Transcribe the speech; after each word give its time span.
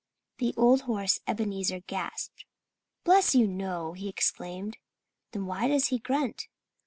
The 0.39 0.55
old 0.57 0.81
horse 0.89 1.19
Ebenezer 1.27 1.81
gasped. 1.81 2.45
"Bless 3.03 3.35
you, 3.35 3.45
no!" 3.45 3.93
he 3.93 4.09
exclaimed. 4.09 4.77
"Then 5.31 5.45
why 5.45 5.67
does 5.67 5.89
he 5.89 5.99
grunt?" 5.99 6.47